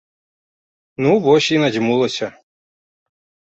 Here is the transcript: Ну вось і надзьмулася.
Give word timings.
Ну 1.05 1.11
вось 1.27 1.51
і 1.57 1.61
надзьмулася. 1.65 2.33